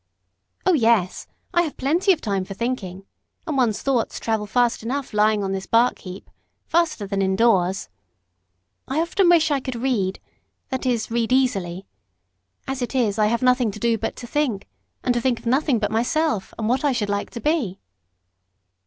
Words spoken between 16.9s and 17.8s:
should like to be."